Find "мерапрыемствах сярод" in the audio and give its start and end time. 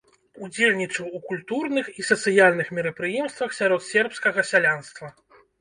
2.79-3.81